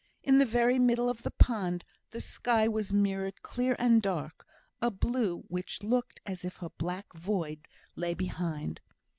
In 0.23 0.39
the 0.39 0.47
very 0.47 0.79
middle 0.79 1.09
of 1.11 1.21
the 1.21 1.29
pond 1.29 1.83
the 2.09 2.19
sky 2.19 2.67
was 2.67 2.91
mirrored 2.91 3.43
clear 3.43 3.75
and 3.77 4.01
dark, 4.01 4.47
a 4.81 4.89
blue 4.89 5.43
which 5.47 5.83
looked 5.83 6.21
as 6.25 6.43
if 6.43 6.63
a 6.63 6.71
black 6.71 7.13
void 7.13 7.67
lay 7.95 8.15
behind. 8.15 8.81